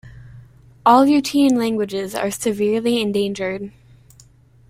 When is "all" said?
0.83-1.05